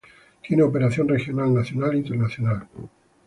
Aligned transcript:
Tiene 0.41 0.63
operación 0.63 1.07
regional, 1.07 1.53
nacional 1.53 1.93
e 1.93 1.97
internacional. 1.97 2.67